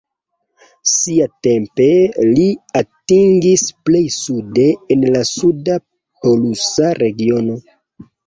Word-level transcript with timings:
Siatempe, 0.91 1.85
li 2.29 2.45
atingis 2.79 3.65
plej 3.89 4.01
sude 4.15 4.65
en 4.95 5.05
la 5.17 5.23
suda 5.33 5.77
polusa 6.23 6.91
regiono. 7.03 7.61